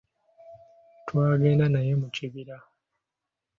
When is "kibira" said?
2.15-2.55